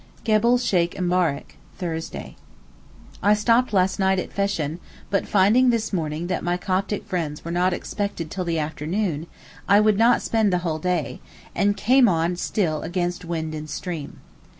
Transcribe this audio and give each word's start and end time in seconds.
GEBEL 0.23 0.57
SHEYK 0.57 0.95
EMBARAK, 0.95 1.57
Thursday. 1.77 2.35
I 3.21 3.35
stopped 3.35 3.71
last 3.71 3.99
night 3.99 4.17
at 4.17 4.31
Feshn, 4.33 4.79
but 5.11 5.27
finding 5.27 5.69
this 5.69 5.93
morning 5.93 6.25
that 6.25 6.43
my 6.43 6.57
Coptic 6.57 7.05
friends 7.05 7.45
were 7.45 7.51
not 7.51 7.71
expected 7.71 8.31
till 8.31 8.43
the 8.43 8.57
afternoon, 8.57 9.27
I 9.69 9.79
would 9.79 9.99
not 9.99 10.23
spend 10.23 10.51
the 10.51 10.57
whole 10.65 10.79
day, 10.79 11.21
and 11.53 11.77
came 11.77 12.09
on 12.09 12.35
still 12.35 12.81
against 12.81 13.25
wind 13.25 13.53
and 13.53 13.69
stream. 13.69 14.21